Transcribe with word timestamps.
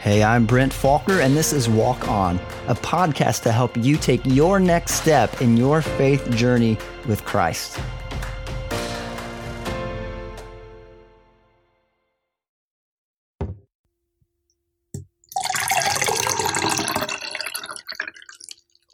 Hey, 0.00 0.22
I'm 0.22 0.46
Brent 0.46 0.72
Faulkner, 0.72 1.22
and 1.22 1.36
this 1.36 1.52
is 1.52 1.68
Walk 1.68 2.06
On, 2.06 2.36
a 2.68 2.74
podcast 2.76 3.42
to 3.42 3.50
help 3.50 3.76
you 3.76 3.96
take 3.96 4.24
your 4.24 4.60
next 4.60 4.94
step 4.94 5.42
in 5.42 5.56
your 5.56 5.82
faith 5.82 6.30
journey 6.30 6.78
with 7.08 7.24
Christ. 7.24 7.80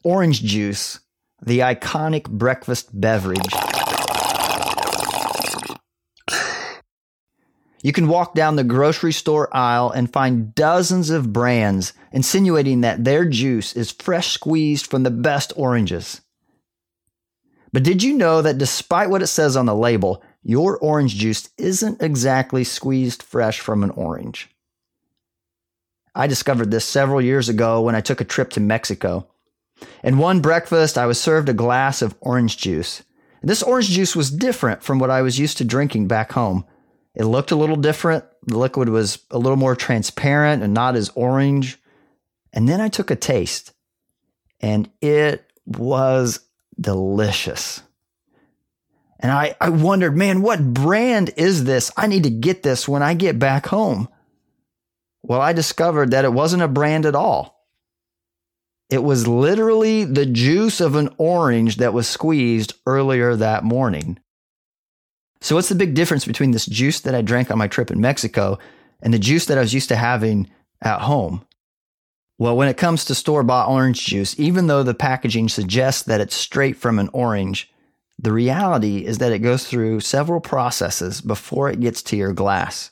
Orange 0.02 0.43
juice, 0.43 1.00
the 1.43 1.59
iconic 1.59 2.30
breakfast 2.30 2.98
beverage. 2.98 3.73
You 7.85 7.93
can 7.93 8.09
walk 8.09 8.35
down 8.35 8.57
the 8.57 8.64
grocery 8.64 9.12
store 9.12 9.55
aisle 9.55 9.91
and 9.91 10.11
find 10.11 10.55
dozens 10.55 11.11
of 11.11 11.34
brands 11.34 11.92
insinuating 12.12 12.80
that 12.80 13.05
their 13.05 13.27
juice 13.27 13.77
is 13.77 13.92
fresh 13.92 14.33
squeezed 14.33 14.87
from 14.87 15.02
the 15.02 15.11
best 15.11 15.52
oranges. 15.55 16.23
But 17.75 17.83
did 17.83 18.02
you 18.02 18.15
know 18.15 18.41
that 18.41 18.56
despite 18.56 19.11
what 19.11 19.20
it 19.20 19.27
says 19.27 19.55
on 19.55 19.66
the 19.66 19.75
label, 19.75 20.23
your 20.42 20.78
orange 20.78 21.16
juice 21.16 21.51
isn't 21.59 22.01
exactly 22.01 22.65
squeezed 22.65 23.23
fresh 23.23 23.61
from 23.61 23.84
an 23.84 23.91
orange? 23.91 24.48
I 26.14 26.27
discovered 26.27 26.70
this 26.70 26.87
several 26.87 27.20
years 27.20 27.51
ago 27.51 27.83
when 27.83 27.95
I 27.95 28.01
took 28.01 28.23
a 28.23 28.25
trip 28.25 28.48
to 28.53 28.61
Mexico. 28.61 29.28
In 30.03 30.16
one 30.16 30.41
breakfast, 30.41 30.97
I 30.97 31.05
was 31.05 31.20
served 31.20 31.51
a 31.51 31.53
glass 31.53 32.01
of 32.01 32.14
orange 32.23 32.56
juice. 32.56 33.03
This 33.42 33.62
orange 33.62 33.91
juice 33.91 34.16
was 34.16 34.30
different 34.30 34.83
from 34.83 34.98
what 34.98 35.11
I 35.11 35.20
was 35.20 35.39
used 35.39 35.59
to 35.59 35.66
drinking 35.66 36.09
back 36.09 36.33
home. 36.33 36.64
It 37.14 37.24
looked 37.24 37.52
a 37.52 37.56
little 37.56 37.77
different. 37.77 38.24
The 38.46 38.59
liquid 38.59 38.88
was 38.88 39.20
a 39.30 39.38
little 39.38 39.56
more 39.56 39.77
transparent 39.77 40.62
and 40.62 40.74
not 40.74 40.96
as 40.96 41.10
orange. 41.14 41.78
And 42.52 42.69
then 42.69 42.80
I 42.80 42.89
took 42.89 43.11
a 43.11 43.16
taste, 43.16 43.72
and 44.61 44.89
it 45.00 45.50
was 45.66 46.41
delicious. 46.80 47.83
And 49.19 49.33
I, 49.33 49.56
I 49.61 49.70
wondered, 49.70 50.16
man, 50.16 50.42
what 50.42 50.74
brand 50.74 51.30
is 51.36 51.64
this? 51.64 51.91
I 51.97 52.06
need 52.06 52.24
to 52.24 52.30
get 52.30 52.62
this 52.62 52.86
when 52.86 53.02
I 53.02 53.14
get 53.14 53.39
back 53.39 53.67
home. 53.67 54.08
Well, 55.22 55.41
I 55.41 55.52
discovered 55.52 56.11
that 56.11 56.24
it 56.24 56.33
wasn't 56.33 56.62
a 56.62 56.69
brand 56.69 57.06
at 57.06 57.14
all. 57.14 57.67
It 58.91 59.02
was 59.02 59.27
literally 59.27 60.05
the 60.05 60.27
juice 60.27 60.80
of 60.80 60.94
an 60.94 61.08
orange 61.17 61.77
that 61.77 61.94
was 61.94 62.06
squeezed 62.06 62.74
earlier 62.86 63.34
that 63.34 63.64
morning. 63.64 64.19
So, 65.45 65.56
what's 65.56 65.69
the 65.69 65.75
big 65.75 65.92
difference 65.92 66.25
between 66.25 66.53
this 66.53 66.64
juice 66.64 67.00
that 67.00 67.14
I 67.14 67.20
drank 67.20 67.50
on 67.50 67.59
my 67.59 67.69
trip 67.69 67.91
in 67.91 68.00
Mexico 68.00 68.59
and 69.03 69.12
the 69.12 69.19
juice 69.19 69.45
that 69.45 69.59
I 69.59 69.61
was 69.61 69.75
used 69.75 69.91
to 69.91 69.97
having 69.97 70.48
at 70.81 71.03
home? 71.03 71.45
Well, 72.39 72.56
when 72.56 72.69
it 72.69 72.78
comes 72.78 73.05
to 73.05 73.14
store 73.14 73.42
bought 73.42 73.69
orange 73.69 74.06
juice, 74.06 74.34
even 74.41 74.69
though 74.69 74.83
the 74.83 74.95
packaging 74.95 75.51
suggests 75.51 76.05
that 76.05 76.23
it's 76.23 76.34
straight 76.34 76.78
from 76.78 76.98
an 76.98 77.11
orange, 77.12 77.70
the 78.19 78.33
reality 78.33 79.05
is 79.05 79.19
that 79.19 79.33
it 79.33 79.41
goes 79.41 79.67
through 79.67 80.01
several 80.01 80.41
processes 80.41 81.20
before 81.20 81.69
it 81.69 81.79
gets 81.79 82.03
to 82.05 82.17
your 82.17 82.33
glass. 82.33 82.91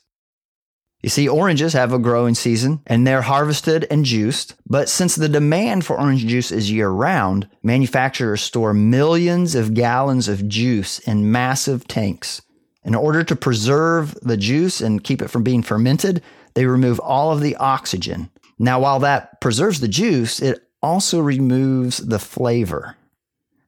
You 1.02 1.08
see, 1.08 1.28
oranges 1.28 1.72
have 1.72 1.92
a 1.92 1.98
growing 1.98 2.34
season 2.34 2.80
and 2.86 3.04
they're 3.04 3.22
harvested 3.22 3.86
and 3.90 4.04
juiced. 4.04 4.54
But 4.66 4.88
since 4.88 5.16
the 5.16 5.28
demand 5.28 5.84
for 5.84 5.98
orange 5.98 6.24
juice 6.26 6.52
is 6.52 6.70
year 6.70 6.90
round, 6.90 7.48
manufacturers 7.62 8.40
store 8.40 8.72
millions 8.72 9.56
of 9.56 9.74
gallons 9.74 10.28
of 10.28 10.48
juice 10.48 11.00
in 11.00 11.32
massive 11.32 11.88
tanks. 11.88 12.40
In 12.84 12.94
order 12.94 13.24
to 13.24 13.36
preserve 13.36 14.14
the 14.22 14.36
juice 14.36 14.80
and 14.80 15.02
keep 15.02 15.22
it 15.22 15.28
from 15.28 15.42
being 15.42 15.62
fermented, 15.62 16.22
they 16.54 16.66
remove 16.66 17.00
all 17.00 17.32
of 17.32 17.40
the 17.40 17.56
oxygen. 17.56 18.30
Now, 18.58 18.80
while 18.80 19.00
that 19.00 19.40
preserves 19.40 19.80
the 19.80 19.88
juice, 19.88 20.40
it 20.40 20.68
also 20.82 21.20
removes 21.20 21.98
the 21.98 22.18
flavor. 22.18 22.96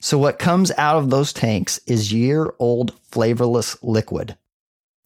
So, 0.01 0.19
what 0.19 0.39
comes 0.39 0.71
out 0.77 0.99
of 0.99 1.11
those 1.11 1.33
tanks 1.33 1.81
is 1.87 2.13
year 2.13 2.55
old 2.59 2.93
flavorless 3.11 3.83
liquid. 3.83 4.37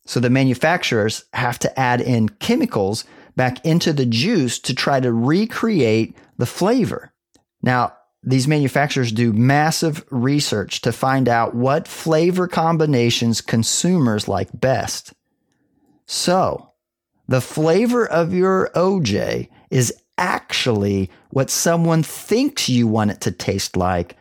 So 0.08 0.20
the 0.20 0.30
manufacturers 0.30 1.26
have 1.34 1.58
to 1.58 1.78
add 1.78 2.00
in 2.00 2.30
chemicals 2.30 3.04
back 3.36 3.62
into 3.62 3.92
the 3.92 4.06
juice 4.06 4.58
to 4.60 4.74
try 4.74 5.00
to 5.00 5.12
recreate 5.12 6.16
the 6.38 6.46
flavor. 6.46 7.12
Now, 7.60 7.92
these 8.22 8.48
manufacturers 8.48 9.12
do 9.12 9.34
massive 9.34 10.02
research 10.10 10.80
to 10.80 10.92
find 10.92 11.28
out 11.28 11.54
what 11.54 11.86
flavor 11.86 12.48
combinations 12.48 13.42
consumers 13.42 14.28
like 14.28 14.48
best. 14.58 15.12
So, 16.06 16.72
the 17.28 17.42
flavor 17.42 18.06
of 18.08 18.32
your 18.32 18.70
OJ 18.74 19.50
is 19.70 19.92
actually 20.16 21.10
what 21.28 21.50
someone 21.50 22.02
thinks 22.02 22.70
you 22.70 22.88
want 22.88 23.10
it 23.10 23.20
to 23.20 23.30
taste 23.30 23.76
like 23.76 24.16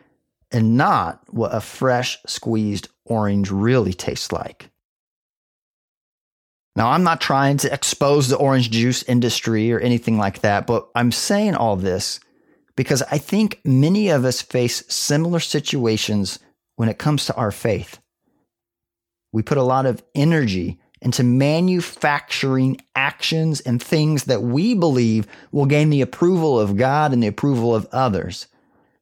and 0.51 0.75
not 0.75 1.21
what 1.33 1.55
a 1.55 1.61
fresh 1.61 2.17
squeezed 2.27 2.89
orange 3.05 3.49
really 3.49 3.93
tastes 3.93 4.33
like. 4.33 4.69
Now, 6.77 6.91
I'm 6.91 7.01
not 7.01 7.19
trying 7.19 7.57
to 7.57 7.73
expose 7.73 8.27
the 8.27 8.37
orange 8.37 8.69
juice 8.69 9.01
industry 9.01 9.73
or 9.73 9.79
anything 9.79 10.19
like 10.19 10.41
that, 10.41 10.67
but 10.67 10.87
I'm 10.93 11.11
saying 11.11 11.55
all 11.55 11.75
this 11.75 12.19
because 12.75 13.01
I 13.01 13.17
think 13.17 13.59
many 13.65 14.09
of 14.09 14.23
us 14.23 14.43
face 14.43 14.83
similar 14.87 15.39
situations 15.39 16.37
when 16.75 16.87
it 16.87 16.99
comes 16.99 17.25
to 17.25 17.35
our 17.35 17.49
faith. 17.49 17.97
We 19.33 19.41
put 19.41 19.57
a 19.57 19.63
lot 19.63 19.87
of 19.87 20.03
energy 20.13 20.79
into 21.01 21.23
manufacturing 21.23 22.79
actions 22.95 23.59
and 23.61 23.81
things 23.81 24.25
that 24.25 24.43
we 24.43 24.75
believe 24.75 25.25
will 25.51 25.65
gain 25.65 25.89
the 25.89 26.01
approval 26.01 26.59
of 26.59 26.77
God 26.77 27.11
and 27.11 27.23
the 27.23 27.27
approval 27.27 27.73
of 27.73 27.87
others 27.91 28.45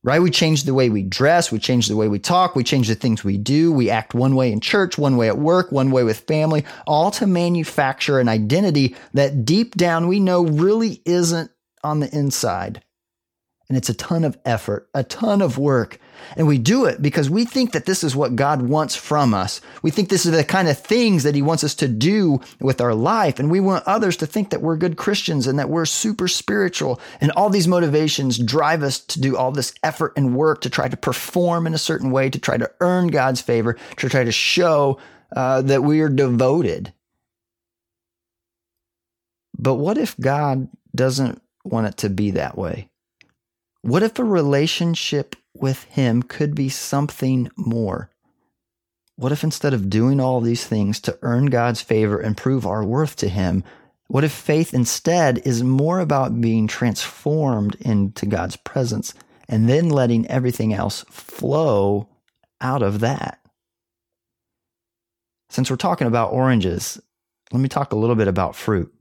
right? 0.05 0.21
We 0.21 0.29
change 0.29 0.63
the 0.63 0.73
way 0.75 0.89
we 0.89 1.01
dress, 1.01 1.51
we 1.51 1.57
change 1.57 1.87
the 1.87 1.95
way 1.95 2.07
we 2.07 2.19
talk, 2.19 2.55
we 2.55 2.63
change 2.63 2.87
the 2.87 2.95
things 2.95 3.23
we 3.23 3.37
do. 3.37 3.71
We 3.71 3.89
act 3.89 4.13
one 4.13 4.35
way 4.35 4.51
in 4.51 4.59
church, 4.59 4.99
one 4.99 5.17
way 5.17 5.27
at 5.27 5.39
work, 5.39 5.71
one 5.71 5.89
way 5.89 6.03
with 6.03 6.19
family, 6.19 6.63
all 6.85 7.09
to 7.11 7.25
manufacture 7.25 8.19
an 8.19 8.29
identity 8.29 8.95
that 9.15 9.43
deep 9.43 9.75
down 9.75 10.07
we 10.07 10.19
know 10.19 10.45
really 10.45 11.01
isn't 11.05 11.49
on 11.83 12.01
the 12.01 12.15
inside. 12.15 12.83
And 13.67 13.77
it's 13.77 13.89
a 13.89 13.95
ton 13.95 14.23
of 14.23 14.37
effort, 14.45 14.87
a 14.93 15.03
ton 15.03 15.41
of 15.41 15.57
work. 15.57 15.99
And 16.37 16.45
we 16.45 16.59
do 16.59 16.85
it 16.85 17.01
because 17.01 17.31
we 17.31 17.45
think 17.45 17.71
that 17.71 17.85
this 17.85 18.03
is 18.03 18.15
what 18.15 18.35
God 18.35 18.61
wants 18.61 18.95
from 18.95 19.33
us. 19.33 19.59
We 19.81 19.89
think 19.89 20.09
this 20.09 20.25
is 20.25 20.33
the 20.33 20.43
kind 20.43 20.67
of 20.67 20.77
things 20.77 21.23
that 21.23 21.33
He 21.33 21.41
wants 21.41 21.63
us 21.63 21.73
to 21.75 21.87
do 21.87 22.41
with 22.59 22.79
our 22.79 22.93
life. 22.93 23.39
And 23.39 23.49
we 23.49 23.59
want 23.59 23.83
others 23.87 24.17
to 24.17 24.27
think 24.27 24.51
that 24.51 24.61
we're 24.61 24.77
good 24.77 24.97
Christians 24.97 25.47
and 25.47 25.57
that 25.57 25.69
we're 25.69 25.85
super 25.85 26.27
spiritual. 26.27 26.99
And 27.19 27.31
all 27.31 27.49
these 27.49 27.67
motivations 27.67 28.37
drive 28.37 28.83
us 28.83 28.99
to 28.99 29.19
do 29.19 29.35
all 29.35 29.51
this 29.51 29.73
effort 29.81 30.13
and 30.15 30.35
work 30.35 30.61
to 30.61 30.69
try 30.69 30.87
to 30.87 30.97
perform 30.97 31.65
in 31.65 31.73
a 31.73 31.79
certain 31.79 32.11
way, 32.11 32.29
to 32.29 32.39
try 32.39 32.57
to 32.57 32.71
earn 32.81 33.07
God's 33.07 33.41
favor, 33.41 33.77
to 33.97 34.09
try 34.09 34.23
to 34.23 34.31
show 34.31 34.99
uh, 35.35 35.63
that 35.63 35.83
we 35.83 36.01
are 36.01 36.09
devoted. 36.09 36.93
But 39.57 39.75
what 39.75 39.97
if 39.97 40.15
God 40.19 40.69
doesn't 40.93 41.41
want 41.63 41.87
it 41.87 41.97
to 41.97 42.09
be 42.09 42.31
that 42.31 42.57
way? 42.57 42.89
What 43.85 44.01
if 44.01 44.17
a 44.17 44.23
relationship 44.23 45.35
with 45.53 45.83
Him 45.83 46.23
could 46.23 46.55
be 46.55 46.69
something 46.69 47.51
more? 47.55 48.09
What 49.15 49.31
if 49.31 49.43
instead 49.43 49.75
of 49.75 49.91
doing 49.91 50.19
all 50.19 50.41
these 50.41 50.65
things 50.65 50.99
to 51.01 51.19
earn 51.21 51.45
God's 51.45 51.81
favor 51.81 52.17
and 52.19 52.35
prove 52.35 52.65
our 52.65 52.83
worth 52.83 53.15
to 53.17 53.29
Him, 53.29 53.63
what 54.07 54.23
if 54.23 54.31
faith 54.31 54.73
instead 54.73 55.37
is 55.45 55.61
more 55.61 55.99
about 55.99 56.41
being 56.41 56.65
transformed 56.65 57.75
into 57.75 58.25
God's 58.25 58.55
presence 58.55 59.13
and 59.47 59.69
then 59.69 59.89
letting 59.89 60.25
everything 60.29 60.73
else 60.73 61.05
flow 61.11 62.09
out 62.61 62.81
of 62.81 63.01
that? 63.01 63.39
Since 65.49 65.69
we're 65.69 65.75
talking 65.75 66.07
about 66.07 66.33
oranges, 66.33 66.99
let 67.51 67.61
me 67.61 67.69
talk 67.69 67.93
a 67.93 67.97
little 67.97 68.15
bit 68.15 68.27
about 68.27 68.55
fruit. 68.55 68.91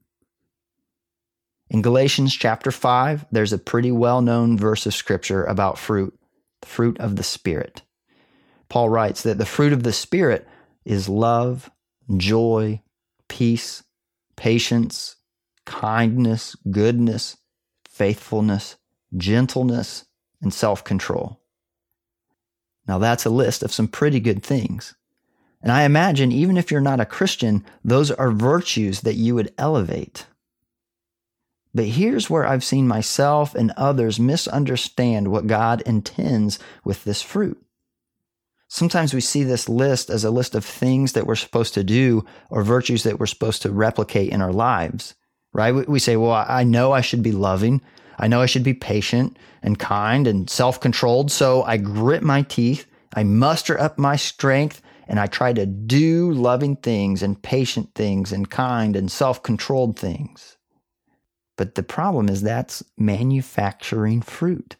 In 1.70 1.82
Galatians 1.82 2.34
chapter 2.34 2.70
5, 2.70 3.26
there's 3.32 3.52
a 3.52 3.58
pretty 3.58 3.90
well 3.90 4.20
known 4.20 4.58
verse 4.58 4.86
of 4.86 4.94
scripture 4.94 5.44
about 5.44 5.78
fruit, 5.78 6.18
the 6.60 6.68
fruit 6.68 6.98
of 6.98 7.16
the 7.16 7.22
Spirit. 7.22 7.82
Paul 8.68 8.88
writes 8.88 9.22
that 9.22 9.38
the 9.38 9.46
fruit 9.46 9.72
of 9.72 9.82
the 9.82 9.92
Spirit 9.92 10.46
is 10.84 11.08
love, 11.08 11.70
joy, 12.16 12.82
peace, 13.28 13.82
patience, 14.36 15.16
kindness, 15.64 16.56
goodness, 16.70 17.36
faithfulness, 17.88 18.76
gentleness, 19.16 20.04
and 20.42 20.52
self 20.52 20.84
control. 20.84 21.40
Now, 22.86 22.98
that's 22.98 23.24
a 23.24 23.30
list 23.30 23.62
of 23.62 23.72
some 23.72 23.88
pretty 23.88 24.20
good 24.20 24.42
things. 24.42 24.94
And 25.62 25.72
I 25.72 25.84
imagine, 25.84 26.30
even 26.30 26.58
if 26.58 26.70
you're 26.70 26.82
not 26.82 27.00
a 27.00 27.06
Christian, 27.06 27.64
those 27.82 28.10
are 28.10 28.30
virtues 28.30 29.00
that 29.00 29.14
you 29.14 29.34
would 29.34 29.54
elevate. 29.56 30.26
But 31.74 31.86
here's 31.86 32.30
where 32.30 32.46
I've 32.46 32.64
seen 32.64 32.86
myself 32.88 33.54
and 33.54 33.72
others 33.76 34.20
misunderstand 34.20 35.28
what 35.28 35.48
God 35.48 35.82
intends 35.82 36.58
with 36.84 37.04
this 37.04 37.20
fruit. 37.20 37.60
Sometimes 38.68 39.14
we 39.14 39.20
see 39.20 39.44
this 39.44 39.68
list 39.68 40.10
as 40.10 40.24
a 40.24 40.30
list 40.30 40.54
of 40.54 40.64
things 40.64 41.12
that 41.12 41.26
we're 41.26 41.36
supposed 41.36 41.74
to 41.74 41.84
do 41.84 42.24
or 42.50 42.62
virtues 42.62 43.02
that 43.04 43.20
we're 43.20 43.26
supposed 43.26 43.62
to 43.62 43.72
replicate 43.72 44.30
in 44.30 44.40
our 44.42 44.52
lives. 44.52 45.14
right? 45.52 45.72
We, 45.88 45.98
say, 46.00 46.16
well, 46.16 46.44
I 46.48 46.64
know 46.64 46.92
I 46.92 47.00
should 47.00 47.22
be 47.22 47.32
loving. 47.32 47.80
I 48.18 48.28
know 48.28 48.40
I 48.42 48.46
should 48.46 48.64
be 48.64 48.74
patient 48.74 49.36
and 49.62 49.78
kind 49.78 50.26
and 50.26 50.50
self 50.50 50.80
controlled. 50.80 51.30
So 51.32 51.62
I 51.64 51.76
grit 51.76 52.22
my 52.22 52.42
teeth. 52.42 52.86
I 53.14 53.24
muster 53.24 53.80
up 53.80 53.98
my 53.98 54.16
strength 54.16 54.82
and 55.08 55.20
I 55.20 55.26
try 55.26 55.52
to 55.52 55.66
do 55.66 56.32
loving 56.32 56.76
things 56.76 57.22
and 57.22 57.40
patient 57.42 57.94
things 57.94 58.32
and 58.32 58.50
kind 58.50 58.96
and 58.96 59.10
self 59.10 59.42
controlled 59.42 59.98
things. 59.98 60.53
But 61.56 61.74
the 61.74 61.82
problem 61.82 62.28
is 62.28 62.42
that's 62.42 62.82
manufacturing 62.98 64.22
fruit. 64.22 64.76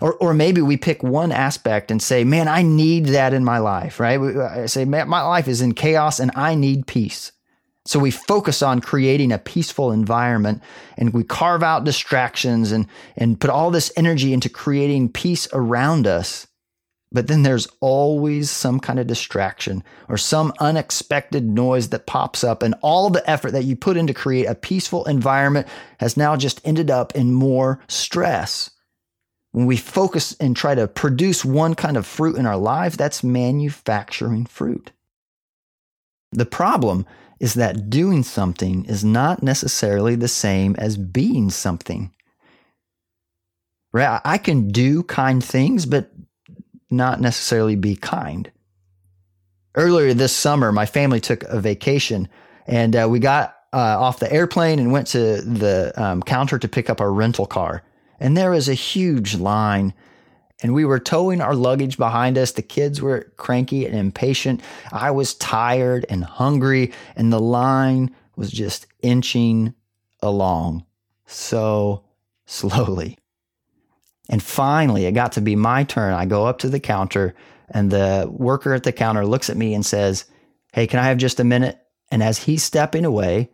Or, 0.00 0.14
or 0.14 0.32
maybe 0.32 0.60
we 0.60 0.76
pick 0.76 1.02
one 1.02 1.32
aspect 1.32 1.90
and 1.90 2.00
say, 2.00 2.24
man, 2.24 2.48
I 2.48 2.62
need 2.62 3.06
that 3.06 3.34
in 3.34 3.44
my 3.44 3.58
life, 3.58 3.98
right? 3.98 4.18
Uh, 4.20 4.62
I 4.62 4.66
say, 4.66 4.84
man, 4.84 5.08
my 5.08 5.22
life 5.22 5.48
is 5.48 5.60
in 5.60 5.74
chaos 5.74 6.20
and 6.20 6.30
I 6.36 6.54
need 6.54 6.86
peace. 6.86 7.32
So 7.84 7.98
we 7.98 8.12
focus 8.12 8.62
on 8.62 8.80
creating 8.80 9.32
a 9.32 9.38
peaceful 9.38 9.90
environment 9.90 10.62
and 10.96 11.12
we 11.12 11.24
carve 11.24 11.64
out 11.64 11.82
distractions 11.84 12.70
and, 12.70 12.86
and 13.16 13.40
put 13.40 13.50
all 13.50 13.72
this 13.72 13.92
energy 13.96 14.32
into 14.32 14.48
creating 14.48 15.10
peace 15.10 15.48
around 15.52 16.06
us. 16.06 16.46
But 17.12 17.26
then 17.26 17.42
there's 17.42 17.68
always 17.80 18.50
some 18.50 18.80
kind 18.80 18.98
of 18.98 19.06
distraction 19.06 19.84
or 20.08 20.16
some 20.16 20.52
unexpected 20.60 21.44
noise 21.44 21.90
that 21.90 22.06
pops 22.06 22.42
up, 22.42 22.62
and 22.62 22.74
all 22.80 23.10
the 23.10 23.28
effort 23.28 23.50
that 23.50 23.64
you 23.64 23.76
put 23.76 23.96
in 23.96 24.06
to 24.06 24.14
create 24.14 24.46
a 24.46 24.54
peaceful 24.54 25.04
environment 25.04 25.68
has 26.00 26.16
now 26.16 26.36
just 26.36 26.66
ended 26.66 26.90
up 26.90 27.14
in 27.14 27.32
more 27.32 27.80
stress. 27.86 28.70
When 29.52 29.66
we 29.66 29.76
focus 29.76 30.34
and 30.40 30.56
try 30.56 30.74
to 30.74 30.88
produce 30.88 31.44
one 31.44 31.74
kind 31.74 31.98
of 31.98 32.06
fruit 32.06 32.36
in 32.36 32.46
our 32.46 32.56
lives, 32.56 32.96
that's 32.96 33.22
manufacturing 33.22 34.46
fruit. 34.46 34.90
The 36.30 36.46
problem 36.46 37.04
is 37.38 37.54
that 37.54 37.90
doing 37.90 38.22
something 38.22 38.86
is 38.86 39.04
not 39.04 39.42
necessarily 39.42 40.14
the 40.14 40.28
same 40.28 40.74
as 40.78 40.96
being 40.96 41.50
something. 41.50 42.10
Right? 43.92 44.22
I 44.24 44.38
can 44.38 44.68
do 44.68 45.02
kind 45.02 45.44
things, 45.44 45.84
but 45.84 46.11
not 46.92 47.20
necessarily 47.20 47.76
be 47.76 47.96
kind. 47.96 48.50
Earlier 49.74 50.14
this 50.14 50.34
summer, 50.34 50.70
my 50.70 50.86
family 50.86 51.20
took 51.20 51.42
a 51.44 51.60
vacation 51.60 52.28
and 52.66 52.94
uh, 52.94 53.08
we 53.10 53.18
got 53.18 53.56
uh, 53.72 53.98
off 53.98 54.18
the 54.18 54.32
airplane 54.32 54.78
and 54.78 54.92
went 54.92 55.06
to 55.08 55.40
the 55.40 55.92
um, 55.96 56.22
counter 56.22 56.58
to 56.58 56.68
pick 56.68 56.90
up 56.90 57.00
our 57.00 57.12
rental 57.12 57.46
car. 57.46 57.82
And 58.20 58.36
there 58.36 58.50
was 58.50 58.68
a 58.68 58.74
huge 58.74 59.34
line 59.34 59.94
and 60.62 60.74
we 60.74 60.84
were 60.84 61.00
towing 61.00 61.40
our 61.40 61.54
luggage 61.54 61.98
behind 61.98 62.38
us. 62.38 62.52
The 62.52 62.62
kids 62.62 63.02
were 63.02 63.32
cranky 63.36 63.84
and 63.84 63.96
impatient. 63.96 64.62
I 64.92 65.10
was 65.10 65.34
tired 65.34 66.06
and 66.08 66.22
hungry, 66.22 66.92
and 67.16 67.32
the 67.32 67.40
line 67.40 68.14
was 68.36 68.50
just 68.50 68.86
inching 69.02 69.74
along 70.20 70.86
so 71.26 72.04
slowly. 72.46 73.18
And 74.28 74.42
finally, 74.42 75.06
it 75.06 75.12
got 75.12 75.32
to 75.32 75.40
be 75.40 75.56
my 75.56 75.84
turn. 75.84 76.14
I 76.14 76.26
go 76.26 76.46
up 76.46 76.58
to 76.60 76.68
the 76.68 76.80
counter, 76.80 77.34
and 77.70 77.90
the 77.90 78.28
worker 78.30 78.74
at 78.74 78.84
the 78.84 78.92
counter 78.92 79.26
looks 79.26 79.50
at 79.50 79.56
me 79.56 79.74
and 79.74 79.84
says, 79.84 80.24
Hey, 80.72 80.86
can 80.86 81.00
I 81.00 81.04
have 81.04 81.18
just 81.18 81.40
a 81.40 81.44
minute? 81.44 81.78
And 82.10 82.22
as 82.22 82.38
he's 82.38 82.62
stepping 82.62 83.04
away, 83.04 83.50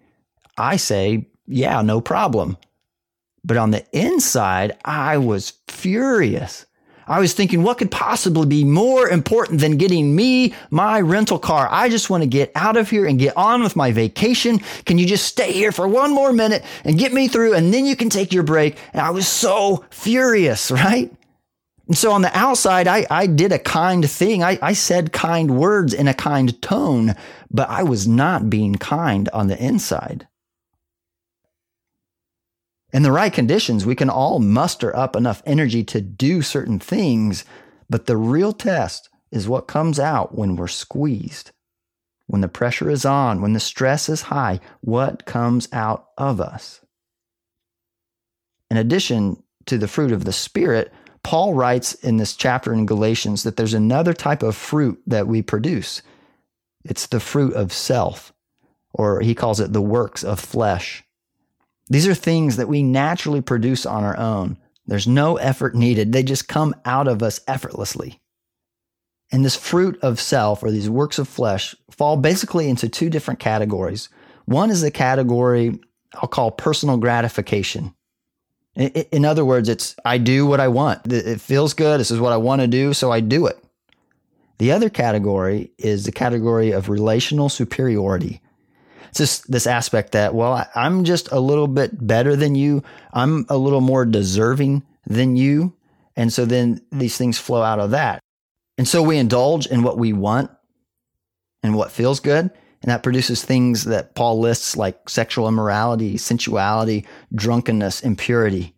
I 0.57 0.77
say, 0.77 1.29
Yeah, 1.47 1.83
no 1.83 2.01
problem. 2.01 2.57
But 3.45 3.57
on 3.57 3.71
the 3.71 3.85
inside, 3.93 4.77
I 4.85 5.19
was 5.19 5.55
furious. 5.69 6.67
I 7.09 7.21
was 7.21 7.33
thinking, 7.33 7.63
what 7.63 7.79
could 7.79 7.91
possibly 7.91 8.47
be 8.47 8.65
more 8.65 9.09
important 9.09 9.61
than 9.61 9.79
getting 9.79 10.15
me 10.15 10.55
my 10.71 11.01
rental 11.01 11.39
car? 11.39 11.69
I 11.71 11.89
just 11.89 12.11
want 12.11 12.23
to 12.23 12.29
get 12.29 12.53
out 12.55 12.77
of 12.77 12.91
here 12.91 13.07
and 13.07 13.19
get 13.19 13.37
on 13.37 13.63
with 13.63 13.75
my 13.75 13.91
vacation. 13.93 14.59
Can 14.85 14.99
you 14.99 15.07
just 15.07 15.27
stay 15.27 15.53
here 15.53 15.73
for 15.73 15.89
one 15.89 16.15
more 16.15 16.33
minute 16.33 16.65
and 16.85 16.99
get 16.99 17.13
me 17.13 17.29
through 17.29 17.55
and 17.55 17.73
then 17.73 17.87
you 17.87 17.97
can 17.97 18.11
take 18.11 18.33
your 18.33 18.43
break? 18.43 18.77
And 18.93 19.01
I 19.01 19.11
was 19.11 19.27
so 19.27 19.85
furious, 19.91 20.71
right? 20.71 21.11
And 21.89 21.97
so 21.97 22.13
on 22.13 22.21
the 22.21 22.37
outside, 22.37 22.87
I, 22.87 23.07
I 23.11 23.27
did 23.27 23.51
a 23.51 23.59
kind 23.59 24.09
thing. 24.09 24.43
I, 24.43 24.59
I 24.61 24.75
said 24.75 25.13
kind 25.13 25.59
words 25.59 25.95
in 25.95 26.07
a 26.07 26.13
kind 26.13 26.61
tone, 26.61 27.15
but 27.51 27.71
I 27.71 27.83
was 27.83 28.07
not 28.07 28.51
being 28.51 28.75
kind 28.75 29.29
on 29.31 29.49
the 29.49 29.61
inside. 29.61 30.28
In 32.93 33.03
the 33.03 33.13
right 33.13 33.33
conditions, 33.33 33.85
we 33.85 33.95
can 33.95 34.09
all 34.09 34.39
muster 34.39 34.97
up 34.97 35.15
enough 35.15 35.43
energy 35.45 35.85
to 35.85 36.01
do 36.01 36.41
certain 36.41 36.79
things, 36.79 37.45
but 37.91 38.07
the 38.07 38.17
real 38.17 38.53
test 38.53 39.11
is 39.31 39.49
what 39.49 39.69
comes 39.69 40.01
out 40.01 40.35
when 40.35 40.57
we're 40.57 40.69
squeezed. 40.69 41.53
When 42.27 42.41
the 42.41 42.49
pressure 42.49 42.91
is 42.91 43.05
on, 43.05 43.41
when 43.43 43.53
the 43.53 43.61
stress 43.61 44.09
is 44.09 44.23
high, 44.23 44.61
what 44.81 45.27
comes 45.27 45.69
out 45.73 46.09
of 46.17 46.41
us? 46.41 46.81
In 48.71 48.77
addition 48.77 49.43
to 49.67 49.79
the 49.79 49.89
fruit 49.89 50.13
of 50.13 50.25
the 50.25 50.33
Spirit, 50.33 50.93
Paul 51.23 51.55
writes 51.55 51.95
in 51.95 52.17
this 52.17 52.37
chapter 52.37 52.73
in 52.73 52.87
Galatians 52.87 53.43
that 53.43 53.57
there's 53.57 53.75
another 53.75 54.15
type 54.15 54.43
of 54.43 54.57
fruit 54.57 55.01
that 55.07 55.27
we 55.27 55.43
produce. 55.43 56.01
It's 56.85 57.07
the 57.07 57.21
fruit 57.21 57.53
of 57.55 57.73
self, 57.73 58.33
or 58.95 59.21
he 59.21 59.35
calls 59.35 59.61
it 59.61 59.73
the 59.73 59.83
works 59.83 60.25
of 60.25 60.41
flesh. 60.41 61.05
These 61.89 62.07
are 62.07 62.15
things 62.15 62.57
that 62.57 62.69
we 62.69 62.83
naturally 62.83 63.41
produce 63.41 63.87
on 63.87 64.05
our 64.05 64.17
own. 64.19 64.59
There's 64.87 65.07
no 65.07 65.37
effort 65.37 65.75
needed. 65.75 66.13
They 66.13 66.23
just 66.23 66.49
come 66.49 66.75
out 66.85 67.09
of 67.09 67.23
us 67.23 67.41
effortlessly. 67.47 68.21
And 69.31 69.45
this 69.45 69.57
fruit 69.57 69.99
of 70.03 70.21
self 70.21 70.63
or 70.63 70.71
these 70.71 70.89
works 70.89 71.19
of 71.19 71.29
flesh 71.29 71.75
fall 71.91 72.17
basically 72.17 72.69
into 72.69 72.89
two 72.89 73.11
different 73.11 73.41
categories. 73.41 74.09
One 74.47 74.71
is 74.71 74.81
the 74.81 74.91
category 74.91 75.79
I'll 76.15 76.29
call 76.29 76.51
personal 76.51 76.97
gratification. 76.97 77.95
In 78.75 79.25
other 79.25 79.45
words, 79.45 79.69
it's 79.69 79.97
I 80.05 80.19
do 80.19 80.47
what 80.47 80.61
I 80.61 80.69
want. 80.69 81.13
It 81.13 81.41
feels 81.41 81.75
good. 81.75 82.01
This 82.01 82.11
is 82.11 82.21
what 82.21 82.33
I 82.33 82.37
want 82.37 82.63
to 82.63 82.69
do, 82.69 82.95
so 82.95 83.11
I 83.11 83.21
do 83.21 83.47
it. 83.47 83.63
The 84.59 84.73
other 84.73 84.89
category 84.89 85.73
is 85.79 86.05
the 86.05 86.13
category 86.13 86.71
of 86.71 86.89
relational 86.89 87.49
superiority 87.49 88.41
it's 89.09 89.19
just 89.19 89.51
this 89.51 89.67
aspect 89.67 90.13
that, 90.13 90.35
well, 90.35 90.53
I, 90.53 90.67
I'm 90.75 91.05
just 91.05 91.31
a 91.33 91.41
little 91.41 91.69
bit 91.69 92.07
better 92.07 92.37
than 92.37 92.55
you. 92.55 92.83
I'm 93.13 93.47
a 93.49 93.57
little 93.57 93.81
more 93.81 94.05
deserving 94.05 94.85
than 95.07 95.37
you. 95.37 95.75
And 96.17 96.33
so 96.33 96.45
then 96.45 96.81
these 96.91 97.17
things 97.17 97.39
flow 97.39 97.63
out 97.63 97.81
of 97.81 97.93
that. 97.93 98.21
And 98.77 98.87
so 98.87 99.03
we 99.03 99.19
indulge 99.19 99.67
in 99.67 99.83
what 99.83 99.99
we 99.99 100.13
want 100.13 100.51
and 101.63 101.75
what 101.75 101.93
feels 101.93 102.21
good. 102.21 102.51
And 102.83 102.91
that 102.93 103.03
produces 103.03 103.43
things 103.43 103.85
that 103.85 104.15
Paul 104.15 104.39
lists 104.39 104.77
like 104.77 105.09
sexual 105.09 105.49
immorality, 105.49 106.17
sensuality, 106.17 107.07
drunkenness, 107.35 108.03
impurity. 108.03 108.75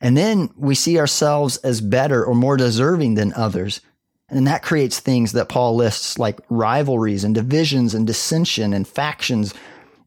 And 0.00 0.16
then 0.16 0.50
we 0.56 0.74
see 0.74 0.98
ourselves 0.98 1.56
as 1.58 1.80
better 1.80 2.24
or 2.24 2.34
more 2.34 2.56
deserving 2.56 3.14
than 3.14 3.32
others. 3.34 3.80
And 4.28 4.46
that 4.46 4.62
creates 4.62 4.98
things 4.98 5.32
that 5.32 5.48
Paul 5.48 5.76
lists 5.76 6.18
like 6.18 6.40
rivalries 6.48 7.22
and 7.22 7.34
divisions 7.34 7.94
and 7.94 8.06
dissension 8.06 8.72
and 8.72 8.86
factions. 8.86 9.54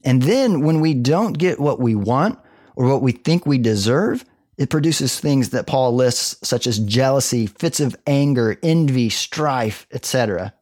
And 0.04 0.24
then 0.24 0.62
when 0.62 0.82
we 0.82 0.94
don't 0.94 1.38
get 1.38 1.60
what 1.60 1.80
we 1.80 1.96
want 1.96 2.38
or 2.76 2.88
what 2.88 3.02
we 3.02 3.14
think 3.14 3.46
we 3.46 3.58
deserve, 3.58 4.26
it 4.58 4.70
produces 4.70 5.18
things 5.18 5.52
that 5.52 5.68
Paul 5.68 5.96
lists 5.96 6.36
such 6.48 6.68
as 6.68 6.80
jealousy, 6.80 7.48
fits 7.48 7.80
of 7.80 7.96
anger, 8.06 8.58
envy, 8.62 9.10
strife, 9.10 9.88
etc. 9.94 10.54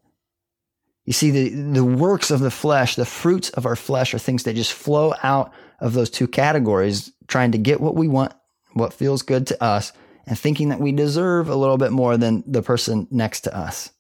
You 1.06 1.14
see, 1.14 1.32
the, 1.32 1.50
the 1.50 1.86
works 1.86 2.30
of 2.30 2.42
the 2.42 2.52
flesh, 2.52 2.96
the 2.96 3.06
fruits 3.06 3.50
of 3.52 3.66
our 3.66 3.76
flesh 3.76 4.14
are 4.14 4.20
things 4.20 4.44
that 4.44 4.56
just 4.56 4.74
flow 4.74 5.16
out 5.24 5.52
of 5.80 5.94
those 5.94 6.12
two 6.12 6.28
categories, 6.28 7.12
trying 7.28 7.54
to 7.54 7.58
get 7.58 7.82
what 7.82 7.96
we 7.96 8.08
want, 8.08 8.34
what 8.74 8.94
feels 8.94 9.24
good 9.24 9.48
to 9.48 9.64
us, 9.64 9.94
and 10.28 10.38
thinking 10.38 10.70
that 10.70 10.82
we 10.82 10.92
deserve 10.92 11.48
a 11.48 11.56
little 11.56 11.78
bit 11.78 11.92
more 11.92 12.18
than 12.18 12.44
the 12.46 12.62
person 12.62 13.08
next 13.10 13.42
to 13.42 13.58
us. 13.58 13.92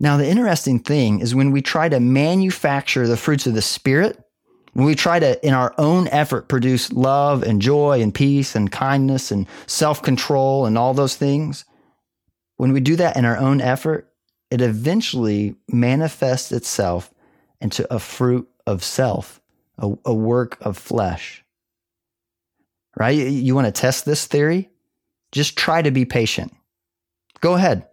Now, 0.00 0.16
the 0.16 0.28
interesting 0.28 0.80
thing 0.80 1.20
is 1.20 1.34
when 1.34 1.52
we 1.52 1.62
try 1.62 1.88
to 1.88 2.00
manufacture 2.00 3.06
the 3.06 3.16
fruits 3.16 3.46
of 3.46 3.54
the 3.54 3.62
Spirit, 3.62 4.18
when 4.72 4.86
we 4.86 4.96
try 4.96 5.20
to, 5.20 5.46
in 5.46 5.54
our 5.54 5.72
own 5.78 6.08
effort, 6.08 6.48
produce 6.48 6.92
love 6.92 7.44
and 7.44 7.62
joy 7.62 8.00
and 8.00 8.12
peace 8.12 8.56
and 8.56 8.72
kindness 8.72 9.30
and 9.30 9.46
self 9.66 10.02
control 10.02 10.66
and 10.66 10.76
all 10.76 10.94
those 10.94 11.14
things, 11.14 11.64
when 12.56 12.72
we 12.72 12.80
do 12.80 12.96
that 12.96 13.16
in 13.16 13.24
our 13.24 13.36
own 13.36 13.60
effort, 13.60 14.10
it 14.50 14.60
eventually 14.60 15.54
manifests 15.68 16.50
itself 16.50 17.12
into 17.60 17.92
a 17.94 17.98
fruit 17.98 18.48
of 18.66 18.82
self, 18.82 19.40
a, 19.78 19.92
a 20.06 20.14
work 20.14 20.56
of 20.60 20.76
flesh 20.76 21.43
right? 22.96 23.10
You 23.10 23.54
want 23.54 23.66
to 23.66 23.72
test 23.72 24.04
this 24.04 24.26
theory? 24.26 24.70
Just 25.32 25.56
try 25.56 25.82
to 25.82 25.90
be 25.90 26.04
patient. 26.04 26.54
Go 27.40 27.54
ahead. 27.54 27.86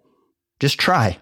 Just 0.59 0.79
try. 0.79 1.17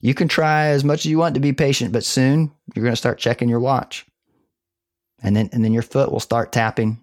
You 0.00 0.14
can 0.14 0.28
try 0.28 0.66
as 0.68 0.84
much 0.84 1.00
as 1.00 1.06
you 1.06 1.18
want 1.18 1.34
to 1.34 1.40
be 1.40 1.52
patient, 1.52 1.92
but 1.92 2.04
soon 2.04 2.52
you're 2.74 2.82
going 2.82 2.92
to 2.92 2.96
start 2.96 3.18
checking 3.18 3.48
your 3.48 3.60
watch. 3.60 4.04
And 5.22 5.36
then, 5.36 5.50
and 5.52 5.64
then 5.64 5.72
your 5.72 5.82
foot 5.82 6.10
will 6.10 6.20
start 6.20 6.52
tapping. 6.52 7.00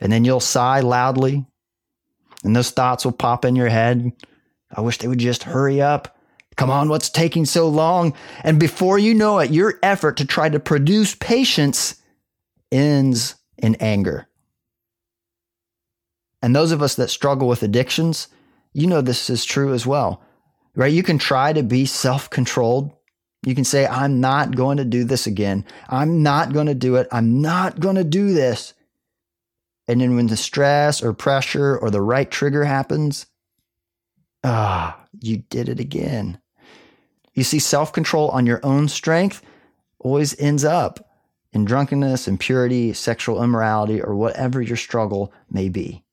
And 0.00 0.12
then 0.12 0.24
you'll 0.24 0.40
sigh 0.40 0.80
loudly. 0.80 1.46
And 2.44 2.54
those 2.54 2.70
thoughts 2.70 3.04
will 3.04 3.12
pop 3.12 3.44
in 3.44 3.56
your 3.56 3.68
head. 3.68 4.12
I 4.74 4.80
wish 4.80 4.98
they 4.98 5.08
would 5.08 5.18
just 5.18 5.44
hurry 5.44 5.80
up. 5.80 6.16
Come 6.56 6.70
on, 6.70 6.88
what's 6.88 7.08
taking 7.08 7.44
so 7.44 7.68
long? 7.68 8.14
And 8.42 8.58
before 8.58 8.98
you 8.98 9.14
know 9.14 9.38
it, 9.38 9.52
your 9.52 9.78
effort 9.80 10.16
to 10.16 10.24
try 10.24 10.48
to 10.48 10.58
produce 10.58 11.14
patience 11.14 11.94
ends 12.72 13.36
in 13.58 13.74
anger. 13.76 14.28
And 16.40 16.54
those 16.54 16.72
of 16.72 16.82
us 16.82 16.94
that 16.96 17.10
struggle 17.10 17.48
with 17.48 17.62
addictions, 17.62 18.28
you 18.72 18.86
know 18.86 19.00
this 19.00 19.28
is 19.28 19.44
true 19.44 19.74
as 19.74 19.86
well, 19.86 20.22
right? 20.74 20.92
You 20.92 21.02
can 21.02 21.18
try 21.18 21.52
to 21.52 21.62
be 21.62 21.84
self 21.84 22.30
controlled. 22.30 22.92
You 23.44 23.54
can 23.54 23.64
say, 23.64 23.86
I'm 23.86 24.20
not 24.20 24.56
going 24.56 24.78
to 24.78 24.84
do 24.84 25.04
this 25.04 25.26
again. 25.26 25.64
I'm 25.88 26.22
not 26.22 26.52
going 26.52 26.66
to 26.66 26.74
do 26.74 26.96
it. 26.96 27.06
I'm 27.12 27.40
not 27.40 27.78
going 27.78 27.96
to 27.96 28.04
do 28.04 28.32
this. 28.32 28.74
And 29.86 30.00
then 30.00 30.16
when 30.16 30.26
the 30.26 30.36
stress 30.36 31.02
or 31.02 31.12
pressure 31.14 31.76
or 31.78 31.90
the 31.90 32.02
right 32.02 32.30
trigger 32.30 32.64
happens, 32.64 33.26
ah, 34.44 35.00
you 35.20 35.38
did 35.50 35.68
it 35.68 35.80
again. 35.80 36.40
You 37.34 37.44
see, 37.44 37.58
self 37.58 37.92
control 37.92 38.28
on 38.30 38.46
your 38.46 38.60
own 38.64 38.88
strength 38.88 39.42
always 40.00 40.38
ends 40.40 40.64
up 40.64 41.07
in 41.52 41.64
drunkenness, 41.64 42.28
impurity, 42.28 42.92
sexual 42.92 43.42
immorality, 43.42 44.00
or 44.00 44.14
whatever 44.14 44.60
your 44.60 44.76
struggle 44.76 45.32
may 45.50 45.68
be. 45.68 46.04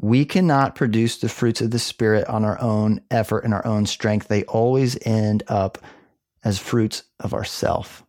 We 0.00 0.24
cannot 0.24 0.74
produce 0.74 1.18
the 1.18 1.28
fruits 1.28 1.60
of 1.60 1.70
the 1.70 1.78
Spirit 1.78 2.26
on 2.28 2.44
our 2.44 2.60
own 2.60 3.00
effort 3.10 3.44
and 3.44 3.54
our 3.54 3.66
own 3.66 3.86
strength. 3.86 4.28
They 4.28 4.44
always 4.44 4.98
end 5.06 5.42
up 5.48 5.78
as 6.44 6.58
fruits 6.58 7.04
of 7.18 7.32
ourself. 7.32 8.04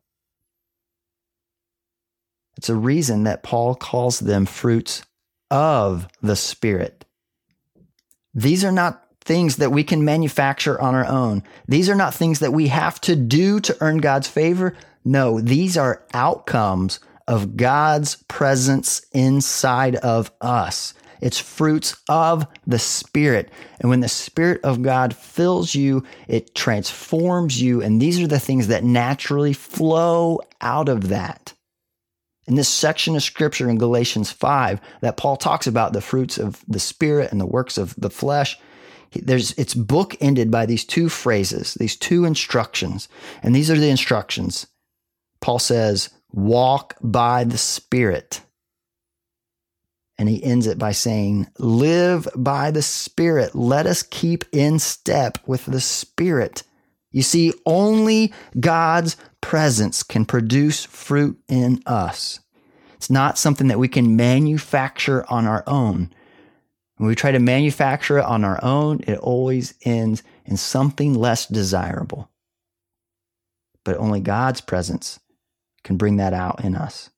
It's 2.58 2.70
a 2.70 2.76
reason 2.76 3.24
that 3.24 3.44
Paul 3.44 3.76
calls 3.76 4.20
them 4.20 4.46
fruits 4.46 5.04
of 5.50 6.08
the 6.22 6.36
Spirit. 6.36 7.06
These 8.34 8.66
are 8.66 8.72
not 8.72 9.04
things 9.22 9.58
that 9.58 9.72
we 9.72 9.84
can 9.84 10.06
manufacture 10.06 10.80
on 10.82 10.96
our 10.96 11.06
own. 11.06 11.44
These 11.68 11.90
are 11.90 11.96
not 11.96 12.14
things 12.14 12.40
that 12.40 12.54
we 12.54 12.68
have 12.68 13.00
to 13.02 13.16
do 13.16 13.60
to 13.62 13.78
earn 13.82 13.98
God's 13.98 14.28
favor. 14.28 14.76
No, 15.08 15.40
these 15.40 15.78
are 15.78 16.04
outcomes 16.14 17.00
of 17.30 17.56
God's 17.56 18.18
presence 18.28 19.06
inside 19.14 19.96
of 19.96 20.32
us. 20.42 20.94
It's 21.22 21.40
fruits 21.40 21.96
of 22.10 22.46
the 22.68 22.78
Spirit. 22.78 23.50
And 23.80 23.90
when 23.90 24.02
the 24.02 24.10
Spirit 24.10 24.60
of 24.66 24.82
God 24.82 25.16
fills 25.16 25.74
you, 25.74 26.04
it 26.28 26.54
transforms 26.56 27.62
you. 27.62 27.82
And 27.82 28.02
these 28.02 28.20
are 28.20 28.28
the 28.28 28.38
things 28.38 28.68
that 28.68 28.84
naturally 28.84 29.54
flow 29.54 30.42
out 30.60 30.90
of 30.90 31.08
that. 31.08 31.54
In 32.46 32.56
this 32.56 32.68
section 32.68 33.16
of 33.16 33.24
scripture 33.24 33.70
in 33.70 33.78
Galatians 33.78 34.34
5, 34.34 34.82
that 35.00 35.16
Paul 35.16 35.38
talks 35.38 35.68
about 35.68 35.94
the 35.94 36.02
fruits 36.02 36.38
of 36.38 36.66
the 36.68 36.82
Spirit 36.82 37.32
and 37.32 37.40
the 37.40 37.46
works 37.46 37.78
of 37.78 37.96
the 37.98 38.10
flesh, 38.10 38.60
there's 39.14 39.54
it's 39.54 39.74
book 39.74 40.18
ended 40.20 40.52
by 40.52 40.66
these 40.66 40.84
two 40.84 41.08
phrases, 41.08 41.76
these 41.76 41.96
two 41.96 42.26
instructions. 42.26 43.08
And 43.42 43.56
these 43.56 43.72
are 43.72 43.78
the 43.78 43.90
instructions. 43.90 44.68
Paul 45.40 45.60
says, 45.60 46.10
walk 46.32 46.96
by 47.02 47.44
the 47.44 47.58
Spirit. 47.58 48.42
And 50.18 50.28
he 50.28 50.44
ends 50.44 50.66
it 50.66 50.80
by 50.80 50.94
saying, 50.94 51.48
Live 51.60 52.28
by 52.36 52.72
the 52.72 52.82
Spirit. 52.82 53.54
Let 53.54 53.86
us 53.86 54.04
keep 54.04 54.46
in 54.52 54.80
step 54.80 55.38
with 55.46 55.66
the 55.66 55.82
Spirit. 55.82 56.64
You 57.12 57.22
see, 57.22 57.54
only 57.66 58.34
God's 58.60 59.16
presence 59.42 60.04
can 60.04 60.26
produce 60.26 60.86
fruit 60.86 61.40
in 61.48 61.82
us. 61.86 62.40
It's 62.96 63.10
not 63.10 63.38
something 63.38 63.68
that 63.68 63.80
we 63.80 63.88
can 63.88 64.16
manufacture 64.16 65.24
on 65.30 65.46
our 65.46 65.64
own. 65.68 66.12
When 66.98 67.08
we 67.08 67.16
try 67.16 67.32
to 67.32 67.40
manufacture 67.40 68.18
it 68.18 68.26
on 68.26 68.44
our 68.44 68.60
own, 68.64 69.02
it 69.08 69.20
always 69.20 69.76
ends 69.84 70.24
in 70.46 70.58
something 70.58 71.14
less 71.14 71.46
desirable. 71.46 72.30
But 73.84 73.98
only 73.98 74.20
God's 74.20 74.62
presence 74.62 75.20
can 75.88 75.98
bring 75.98 76.18
that 76.18 76.34
out 76.34 76.64
in 76.64 76.76
us. 76.76 77.10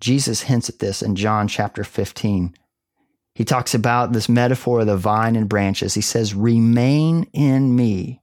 Jesus 0.00 0.42
hints 0.42 0.68
at 0.68 0.78
this 0.78 1.02
in 1.02 1.16
John 1.16 1.48
chapter 1.48 1.84
15. 1.84 2.54
He 3.34 3.44
talks 3.44 3.74
about 3.74 4.12
this 4.12 4.28
metaphor 4.28 4.80
of 4.80 4.86
the 4.86 4.96
vine 4.96 5.36
and 5.36 5.48
branches. 5.48 5.94
He 5.94 6.00
says, 6.00 6.34
Remain 6.34 7.24
in 7.32 7.74
me. 7.74 8.22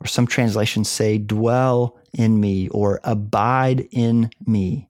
Or 0.00 0.06
some 0.06 0.26
translations 0.26 0.88
say, 0.88 1.18
Dwell 1.18 1.96
in 2.12 2.40
me 2.40 2.68
or 2.70 3.00
abide 3.04 3.86
in 3.92 4.30
me. 4.44 4.88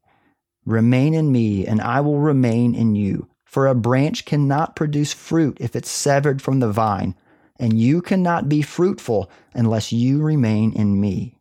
Remain 0.65 1.13
in 1.13 1.33
me, 1.33 1.67
and 1.67 1.81
I 1.81 2.01
will 2.01 2.21
remain 2.21 2.75
in 2.75 2.95
you. 2.95 3.29
For 3.45 3.67
a 3.67 3.75
branch 3.75 4.25
cannot 4.25 4.77
produce 4.77 5.13
fruit 5.13 5.57
if 5.61 5.75
it's 5.75 5.91
severed 5.91 6.41
from 6.41 6.61
the 6.61 6.71
vine, 6.71 7.17
and 7.59 7.79
you 7.79 8.01
cannot 8.01 8.49
be 8.49 8.63
fruitful 8.63 9.29
unless 9.53 9.93
you 9.93 10.23
remain 10.23 10.73
in 10.73 11.01
me. 11.01 11.40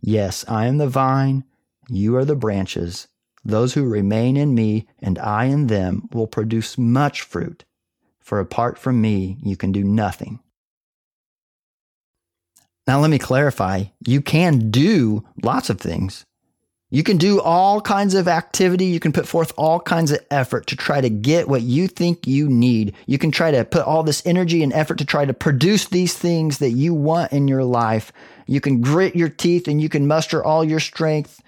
Yes, 0.00 0.44
I 0.48 0.66
am 0.66 0.78
the 0.78 0.88
vine, 0.88 1.44
you 1.88 2.16
are 2.16 2.24
the 2.24 2.36
branches. 2.36 3.08
Those 3.44 3.74
who 3.74 3.88
remain 3.88 4.36
in 4.36 4.54
me 4.54 4.86
and 5.00 5.18
I 5.18 5.44
in 5.44 5.68
them 5.68 6.08
will 6.12 6.26
produce 6.26 6.76
much 6.76 7.22
fruit, 7.22 7.64
for 8.20 8.40
apart 8.40 8.78
from 8.78 9.00
me, 9.00 9.38
you 9.42 9.56
can 9.56 9.72
do 9.72 9.82
nothing. 9.84 10.40
Now, 12.86 13.00
let 13.00 13.10
me 13.10 13.18
clarify 13.18 13.84
you 14.06 14.22
can 14.22 14.70
do 14.70 15.24
lots 15.42 15.68
of 15.68 15.80
things. 15.80 16.24
You 16.90 17.02
can 17.02 17.18
do 17.18 17.40
all 17.40 17.82
kinds 17.82 18.14
of 18.14 18.28
activity. 18.28 18.86
You 18.86 19.00
can 19.00 19.12
put 19.12 19.28
forth 19.28 19.52
all 19.58 19.78
kinds 19.78 20.10
of 20.10 20.20
effort 20.30 20.66
to 20.68 20.76
try 20.76 21.00
to 21.02 21.10
get 21.10 21.48
what 21.48 21.62
you 21.62 21.86
think 21.86 22.26
you 22.26 22.48
need. 22.48 22.94
You 23.06 23.18
can 23.18 23.30
try 23.30 23.50
to 23.50 23.64
put 23.64 23.84
all 23.84 24.02
this 24.02 24.24
energy 24.24 24.62
and 24.62 24.72
effort 24.72 24.98
to 24.98 25.04
try 25.04 25.26
to 25.26 25.34
produce 25.34 25.86
these 25.86 26.16
things 26.16 26.58
that 26.58 26.70
you 26.70 26.94
want 26.94 27.32
in 27.32 27.46
your 27.46 27.64
life. 27.64 28.10
You 28.46 28.62
can 28.62 28.80
grit 28.80 29.14
your 29.14 29.28
teeth 29.28 29.68
and 29.68 29.82
you 29.82 29.90
can 29.90 30.06
muster 30.06 30.42
all 30.42 30.64
your 30.64 30.80
strength 30.80 31.42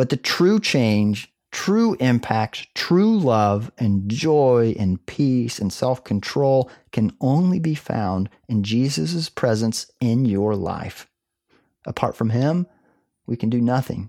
but 0.00 0.08
the 0.08 0.16
true 0.16 0.58
change, 0.60 1.30
true 1.52 1.94
impact, 2.00 2.74
true 2.74 3.18
love 3.18 3.70
and 3.76 4.10
joy 4.10 4.74
and 4.78 5.04
peace 5.04 5.58
and 5.58 5.70
self 5.70 6.02
control 6.04 6.70
can 6.90 7.14
only 7.20 7.58
be 7.58 7.74
found 7.74 8.30
in 8.48 8.62
Jesus' 8.62 9.28
presence 9.28 9.90
in 10.00 10.24
your 10.24 10.56
life. 10.56 11.06
Apart 11.86 12.16
from 12.16 12.30
Him, 12.30 12.66
we 13.26 13.36
can 13.36 13.50
do 13.50 13.60
nothing. 13.60 14.08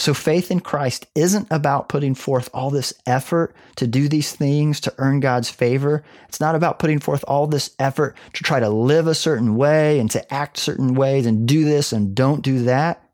So, 0.00 0.14
faith 0.14 0.50
in 0.50 0.60
Christ 0.60 1.08
isn't 1.14 1.48
about 1.50 1.90
putting 1.90 2.14
forth 2.14 2.48
all 2.54 2.70
this 2.70 2.94
effort 3.04 3.54
to 3.76 3.86
do 3.86 4.08
these 4.08 4.34
things 4.34 4.80
to 4.80 4.94
earn 4.96 5.20
God's 5.20 5.50
favor. 5.50 6.02
It's 6.26 6.40
not 6.40 6.54
about 6.54 6.78
putting 6.78 7.00
forth 7.00 7.22
all 7.28 7.46
this 7.46 7.76
effort 7.78 8.16
to 8.32 8.42
try 8.42 8.60
to 8.60 8.70
live 8.70 9.06
a 9.06 9.14
certain 9.14 9.56
way 9.56 9.98
and 9.98 10.10
to 10.12 10.32
act 10.32 10.56
certain 10.56 10.94
ways 10.94 11.26
and 11.26 11.46
do 11.46 11.66
this 11.66 11.92
and 11.92 12.14
don't 12.14 12.40
do 12.40 12.62
that. 12.62 13.04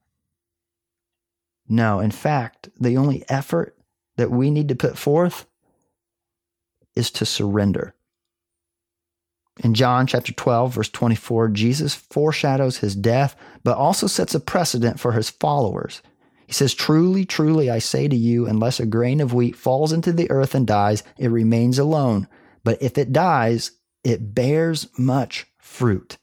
No, 1.68 1.98
in 1.98 2.12
fact, 2.12 2.68
the 2.78 2.96
only 2.96 3.24
effort 3.28 3.76
that 4.16 4.30
we 4.30 4.52
need 4.52 4.68
to 4.68 4.76
put 4.76 4.96
forth 4.96 5.44
is 6.94 7.10
to 7.10 7.26
surrender. 7.26 7.96
In 9.64 9.74
John 9.74 10.06
chapter 10.06 10.32
12, 10.32 10.74
verse 10.74 10.90
24, 10.90 11.48
Jesus 11.48 11.96
foreshadows 11.96 12.78
his 12.78 12.94
death, 12.94 13.34
but 13.64 13.76
also 13.76 14.06
sets 14.06 14.36
a 14.36 14.40
precedent 14.40 15.00
for 15.00 15.10
his 15.10 15.30
followers. 15.30 16.00
He 16.46 16.52
says, 16.52 16.74
Truly, 16.74 17.24
truly, 17.24 17.70
I 17.70 17.78
say 17.78 18.08
to 18.08 18.16
you, 18.16 18.46
unless 18.46 18.78
a 18.78 18.86
grain 18.86 19.20
of 19.20 19.34
wheat 19.34 19.56
falls 19.56 19.92
into 19.92 20.12
the 20.12 20.30
earth 20.30 20.54
and 20.54 20.66
dies, 20.66 21.02
it 21.18 21.28
remains 21.28 21.78
alone. 21.78 22.28
But 22.64 22.80
if 22.80 22.96
it 22.98 23.12
dies, 23.12 23.72
it 24.04 24.34
bears 24.34 24.88
much 24.96 25.46
fruit. 25.58 26.18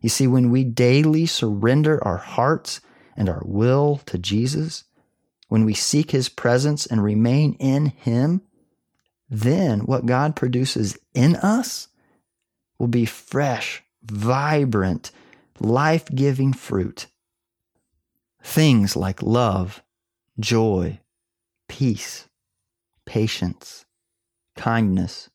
You 0.00 0.08
see, 0.08 0.26
when 0.26 0.50
we 0.50 0.64
daily 0.64 1.26
surrender 1.26 2.02
our 2.02 2.16
hearts 2.16 2.80
and 3.16 3.28
our 3.28 3.42
will 3.44 4.00
to 4.06 4.18
Jesus, 4.18 4.84
when 5.48 5.64
we 5.64 5.74
seek 5.74 6.10
his 6.10 6.28
presence 6.28 6.86
and 6.86 7.02
remain 7.02 7.54
in 7.54 7.86
him, 7.86 8.42
then 9.28 9.80
what 9.80 10.06
God 10.06 10.34
produces 10.34 10.98
in 11.14 11.36
us 11.36 11.88
will 12.78 12.88
be 12.88 13.04
fresh, 13.04 13.82
vibrant, 14.02 15.12
life 15.60 16.06
giving 16.12 16.52
fruit. 16.52 17.06
Things 18.42 18.96
like 18.96 19.22
love, 19.22 19.82
joy, 20.38 21.00
peace, 21.68 22.28
patience, 23.06 23.84
kindness, 24.56 25.30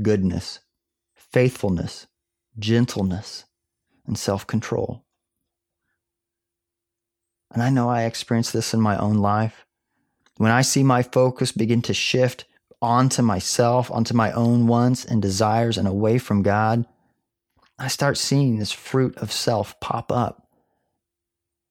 goodness, 0.00 0.60
faithfulness, 1.14 2.06
gentleness, 2.58 3.44
and 4.06 4.18
self 4.18 4.46
control. 4.46 5.04
And 7.52 7.62
I 7.62 7.70
know 7.70 7.88
I 7.88 8.02
experience 8.02 8.50
this 8.50 8.74
in 8.74 8.80
my 8.80 8.96
own 8.98 9.18
life. 9.18 9.64
When 10.36 10.50
I 10.50 10.62
see 10.62 10.82
my 10.82 11.02
focus 11.02 11.52
begin 11.52 11.82
to 11.82 11.94
shift 11.94 12.44
onto 12.82 13.22
myself, 13.22 13.90
onto 13.90 14.14
my 14.14 14.32
own 14.32 14.66
wants 14.66 15.04
and 15.04 15.22
desires, 15.22 15.78
and 15.78 15.86
away 15.86 16.18
from 16.18 16.42
God, 16.42 16.84
I 17.78 17.88
start 17.88 18.18
seeing 18.18 18.58
this 18.58 18.72
fruit 18.72 19.16
of 19.18 19.32
self 19.32 19.78
pop 19.80 20.12
up. 20.12 20.43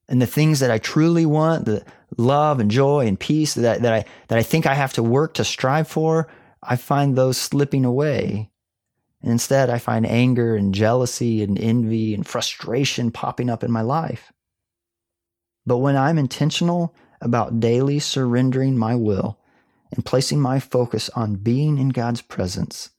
And 0.08 0.20
the 0.20 0.26
things 0.26 0.60
that 0.60 0.70
I 0.70 0.78
truly 0.78 1.26
want, 1.26 1.64
the 1.64 1.84
love 2.16 2.60
and 2.60 2.70
joy 2.70 3.06
and 3.06 3.18
peace 3.18 3.54
that, 3.54 3.82
that, 3.82 3.92
I, 3.92 4.04
that 4.28 4.38
I 4.38 4.42
think 4.42 4.66
I 4.66 4.74
have 4.74 4.92
to 4.94 5.02
work 5.02 5.34
to 5.34 5.44
strive 5.44 5.88
for, 5.88 6.28
I 6.62 6.76
find 6.76 7.16
those 7.16 7.38
slipping 7.38 7.84
away 7.84 8.50
And 9.24 9.32
instead, 9.32 9.70
I 9.70 9.78
find 9.78 10.04
anger 10.06 10.54
and 10.54 10.74
jealousy 10.74 11.42
and 11.42 11.58
envy 11.58 12.12
and 12.12 12.26
frustration 12.26 13.10
popping 13.10 13.48
up 13.48 13.64
in 13.64 13.72
my 13.72 13.80
life. 13.80 14.30
But 15.64 15.78
when 15.78 15.96
I'm 15.96 16.18
intentional 16.18 16.94
about 17.22 17.58
daily 17.58 17.98
surrendering 18.00 18.76
my 18.76 18.94
will 18.94 19.38
and 19.90 20.04
placing 20.04 20.40
my 20.42 20.60
focus 20.60 21.08
on 21.16 21.36
being 21.36 21.78
in 21.78 21.88
God's 21.88 22.20
presence, 22.20 22.90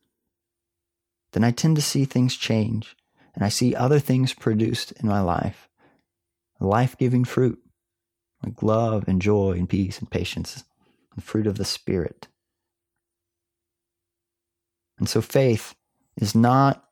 then 1.34 1.44
I 1.44 1.52
tend 1.52 1.76
to 1.76 1.82
see 1.84 2.06
things 2.06 2.36
change 2.36 2.98
and 3.36 3.44
I 3.44 3.50
see 3.50 3.76
other 3.76 4.00
things 4.00 4.34
produced 4.34 4.94
in 4.94 5.08
my 5.08 5.22
life 5.22 5.65
life 6.60 6.98
giving 6.98 7.24
fruit 7.24 7.60
like 8.44 8.62
love 8.62 9.06
and 9.08 9.22
joy 9.22 9.52
and 9.52 9.68
peace 9.68 10.00
and 10.00 10.10
patience, 10.10 10.64
the 11.16 11.22
fruit 11.22 11.48
of 11.48 11.58
the 11.58 11.66
Spirit. 11.66 12.28
And 14.98 15.10
so 15.10 15.22
faith 15.22 15.76
is 16.18 16.36
not 16.36 16.84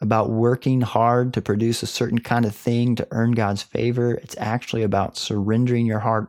about 0.00 0.30
working 0.30 0.80
hard 0.80 1.34
to 1.34 1.42
produce 1.42 1.82
a 1.82 1.86
certain 1.86 2.18
kind 2.18 2.44
of 2.44 2.54
thing 2.54 2.94
to 2.96 3.08
earn 3.10 3.32
God's 3.32 3.62
favor. 3.62 4.14
It's 4.14 4.36
actually 4.38 4.82
about 4.82 5.16
surrendering 5.16 5.86
your 5.86 6.00
heart 6.00 6.28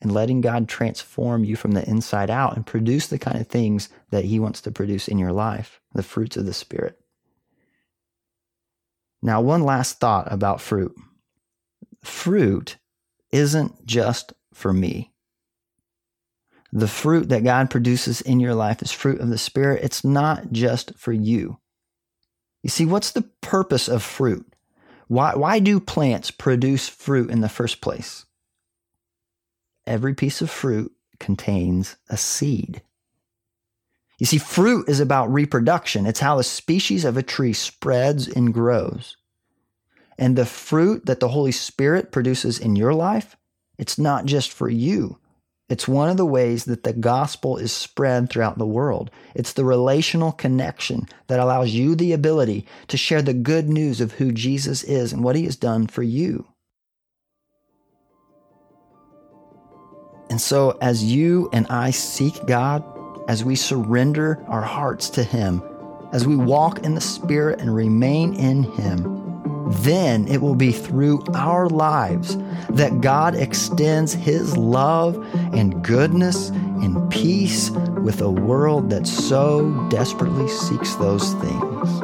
and 0.00 0.12
letting 0.12 0.40
God 0.40 0.68
transform 0.68 1.44
you 1.44 1.56
from 1.56 1.72
the 1.72 1.88
inside 1.88 2.30
out 2.30 2.56
and 2.56 2.64
produce 2.64 3.08
the 3.08 3.18
kind 3.18 3.40
of 3.40 3.48
things 3.48 3.88
that 4.10 4.24
He 4.24 4.38
wants 4.38 4.60
to 4.62 4.70
produce 4.70 5.08
in 5.08 5.18
your 5.18 5.32
life, 5.32 5.80
the 5.92 6.02
fruits 6.02 6.36
of 6.36 6.46
the 6.46 6.54
Spirit. 6.54 6.98
Now, 9.22 9.40
one 9.40 9.64
last 9.64 9.98
thought 9.98 10.30
about 10.32 10.60
fruit 10.60 10.94
fruit 12.02 12.78
isn't 13.32 13.86
just 13.86 14.32
for 14.52 14.72
me. 14.72 15.12
The 16.72 16.88
fruit 16.88 17.28
that 17.30 17.44
God 17.44 17.70
produces 17.70 18.20
in 18.20 18.40
your 18.40 18.54
life 18.54 18.82
is 18.82 18.92
fruit 18.92 19.20
of 19.20 19.30
the 19.30 19.38
Spirit. 19.38 19.82
It's 19.82 20.04
not 20.04 20.52
just 20.52 20.94
for 20.96 21.12
you. 21.12 21.58
You 22.62 22.70
see, 22.70 22.84
what's 22.84 23.12
the 23.12 23.28
purpose 23.40 23.88
of 23.88 24.02
fruit? 24.02 24.54
Why, 25.06 25.34
why 25.34 25.58
do 25.58 25.80
plants 25.80 26.30
produce 26.30 26.88
fruit 26.88 27.30
in 27.30 27.40
the 27.40 27.48
first 27.48 27.80
place? 27.80 28.26
every 29.88 30.14
piece 30.14 30.40
of 30.40 30.50
fruit 30.50 30.92
contains 31.18 31.96
a 32.08 32.16
seed. 32.16 32.82
You 34.20 34.26
see, 34.26 34.38
fruit 34.38 34.88
is 34.88 35.00
about 35.00 35.32
reproduction. 35.32 36.06
It's 36.06 36.20
how 36.20 36.38
a 36.38 36.44
species 36.44 37.04
of 37.04 37.16
a 37.16 37.22
tree 37.22 37.52
spreads 37.52 38.28
and 38.28 38.52
grows. 38.52 39.16
And 40.18 40.36
the 40.36 40.46
fruit 40.46 41.06
that 41.06 41.20
the 41.20 41.28
Holy 41.28 41.52
Spirit 41.52 42.10
produces 42.10 42.58
in 42.58 42.76
your 42.76 42.92
life, 42.92 43.36
it's 43.78 43.98
not 43.98 44.24
just 44.24 44.52
for 44.52 44.68
you. 44.68 45.18
It's 45.68 45.86
one 45.86 46.08
of 46.08 46.16
the 46.16 46.26
ways 46.26 46.64
that 46.64 46.82
the 46.82 46.94
gospel 46.94 47.58
is 47.58 47.72
spread 47.72 48.30
throughout 48.30 48.56
the 48.56 48.66
world. 48.66 49.10
It's 49.34 49.52
the 49.52 49.66
relational 49.66 50.32
connection 50.32 51.06
that 51.26 51.40
allows 51.40 51.70
you 51.70 51.94
the 51.94 52.12
ability 52.12 52.66
to 52.88 52.96
share 52.96 53.20
the 53.20 53.34
good 53.34 53.68
news 53.68 54.00
of 54.00 54.12
who 54.12 54.32
Jesus 54.32 54.82
is 54.82 55.12
and 55.12 55.22
what 55.22 55.36
he 55.36 55.44
has 55.44 55.56
done 55.56 55.86
for 55.86 56.02
you. 56.02 56.46
And 60.30 60.40
so, 60.40 60.76
as 60.80 61.04
you 61.04 61.48
and 61.52 61.66
I 61.68 61.90
seek 61.90 62.46
God, 62.46 62.84
as 63.28 63.44
we 63.44 63.56
surrender 63.56 64.42
our 64.46 64.62
hearts 64.62 65.08
to 65.10 65.22
Him, 65.22 65.62
as 66.12 66.26
we 66.26 66.36
walk 66.36 66.84
in 66.84 66.94
the 66.94 67.00
Spirit 67.00 67.60
and 67.60 67.74
remain 67.74 68.34
in 68.34 68.62
Him, 68.62 69.17
then 69.68 70.26
it 70.28 70.40
will 70.40 70.54
be 70.54 70.72
through 70.72 71.22
our 71.34 71.68
lives 71.68 72.36
that 72.70 73.00
God 73.00 73.34
extends 73.34 74.12
His 74.12 74.56
love 74.56 75.16
and 75.54 75.82
goodness 75.84 76.48
and 76.48 77.10
peace 77.10 77.70
with 77.70 78.20
a 78.20 78.30
world 78.30 78.90
that 78.90 79.06
so 79.06 79.70
desperately 79.90 80.48
seeks 80.48 80.94
those 80.96 81.34
things. 81.34 82.00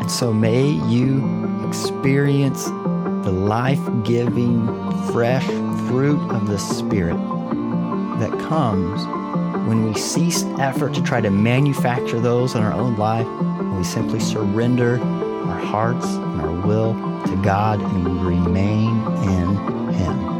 And 0.00 0.10
so 0.10 0.32
may 0.32 0.68
you 0.88 1.66
experience 1.66 2.64
the 2.64 3.32
life 3.32 3.80
giving, 4.04 4.66
fresh 5.12 5.46
fruit 5.88 6.20
of 6.30 6.46
the 6.46 6.58
Spirit 6.58 7.16
that 8.20 8.38
comes 8.48 9.02
when 9.66 9.86
we 9.86 9.98
cease 9.98 10.44
effort 10.58 10.92
to 10.94 11.02
try 11.02 11.20
to 11.20 11.30
manufacture 11.30 12.20
those 12.20 12.54
in 12.54 12.62
our 12.62 12.72
own 12.72 12.96
life, 12.96 13.26
and 13.74 13.80
we 13.80 13.84
simply 13.84 14.20
surrender 14.20 15.00
our 15.02 15.58
hearts 15.58 16.06
and 16.06 16.40
our 16.40 16.52
will 16.64 16.94
to 17.26 17.36
God 17.42 17.80
and 17.80 18.04
we 18.04 18.36
remain 18.36 18.96
in 19.24 19.56
Him. 19.92 20.34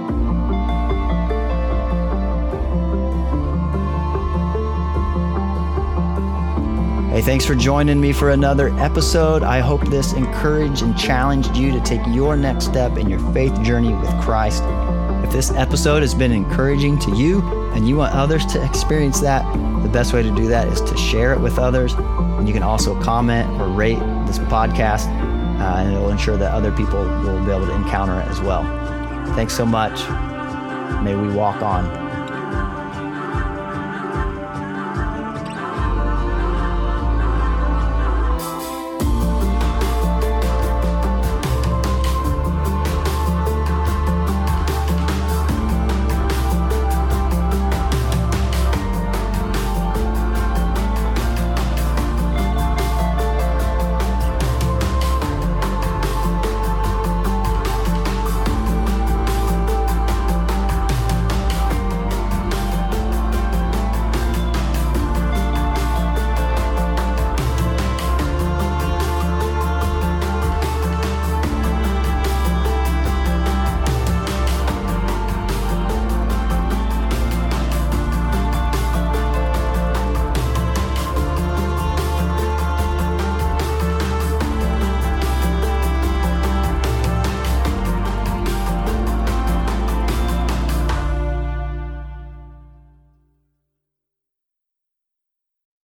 Hey, 7.10 7.22
thanks 7.22 7.44
for 7.44 7.56
joining 7.56 8.00
me 8.00 8.12
for 8.12 8.30
another 8.30 8.68
episode. 8.78 9.42
I 9.42 9.58
hope 9.58 9.84
this 9.88 10.12
encouraged 10.12 10.82
and 10.82 10.96
challenged 10.96 11.56
you 11.56 11.72
to 11.72 11.80
take 11.80 12.00
your 12.08 12.36
next 12.36 12.66
step 12.66 12.96
in 12.96 13.08
your 13.08 13.20
faith 13.32 13.60
journey 13.62 13.94
with 13.94 14.10
Christ. 14.20 14.62
If 15.24 15.32
this 15.32 15.50
episode 15.52 16.02
has 16.02 16.14
been 16.14 16.32
encouraging 16.32 16.98
to 16.98 17.16
you 17.16 17.40
and 17.72 17.88
you 17.88 17.96
want 17.96 18.14
others 18.14 18.44
to 18.44 18.62
experience 18.62 19.20
that, 19.20 19.42
the 19.82 19.88
best 19.88 20.12
way 20.12 20.22
to 20.22 20.30
do 20.30 20.48
that 20.48 20.68
is 20.68 20.82
to 20.82 20.96
share 20.98 21.32
it 21.32 21.40
with 21.40 21.58
others. 21.58 21.94
And 21.94 22.46
you 22.46 22.52
can 22.52 22.62
also 22.62 23.00
comment 23.00 23.48
or 23.58 23.68
rate 23.68 23.98
this 24.26 24.38
podcast, 24.38 25.06
uh, 25.58 25.78
and 25.78 25.94
it 25.94 25.98
will 25.98 26.10
ensure 26.10 26.36
that 26.36 26.52
other 26.52 26.70
people 26.72 27.02
will 27.02 27.42
be 27.42 27.50
able 27.50 27.64
to 27.64 27.74
encounter 27.74 28.20
it 28.20 28.28
as 28.28 28.42
well. 28.42 28.64
Thanks 29.34 29.56
so 29.56 29.64
much. 29.64 29.98
May 31.02 31.16
we 31.16 31.34
walk 31.34 31.62
on. 31.62 32.03